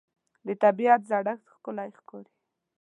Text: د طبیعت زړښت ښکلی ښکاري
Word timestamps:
د 0.45 0.49
طبیعت 0.63 1.01
زړښت 1.09 1.45
ښکلی 1.53 1.89
ښکاري 1.97 2.31